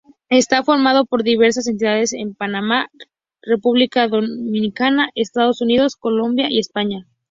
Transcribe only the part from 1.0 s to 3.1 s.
por diversas entidades en Panamá,